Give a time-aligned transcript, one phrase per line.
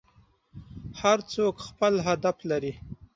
[1.01, 2.73] هر څوک خپل هدف لري.